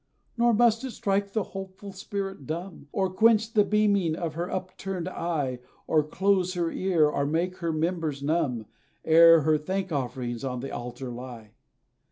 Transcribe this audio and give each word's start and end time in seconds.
Nor 0.35 0.55
must 0.55 0.83
it 0.83 0.89
strike 0.89 1.33
the 1.33 1.43
hopeful 1.53 1.91
spirit 1.91 2.47
dumb, 2.47 2.87
Or 2.91 3.07
quench 3.13 3.53
the 3.53 3.63
beaming 3.63 4.15
of 4.15 4.33
her 4.33 4.49
upturned 4.51 5.07
eye, 5.07 5.59
Or 5.85 6.01
close 6.01 6.55
her 6.55 6.71
ear, 6.71 7.07
or 7.07 7.23
make 7.27 7.57
her 7.57 7.71
members 7.71 8.23
numb, 8.23 8.65
Ere 9.05 9.41
her 9.41 9.59
thank 9.59 9.91
offerings 9.91 10.43
on 10.43 10.61
the 10.61 10.71
altar 10.73 11.11
lie. 11.11 11.51